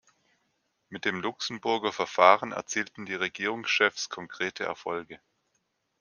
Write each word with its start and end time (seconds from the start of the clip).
Mit 0.89 1.05
dem 1.05 1.21
Luxemburger 1.21 1.91
Verfahren 1.91 2.53
erzielten 2.53 3.05
die 3.05 3.13
Regierungschefs 3.13 4.09
konkrete 4.09 4.63
Erfolge. 4.63 5.19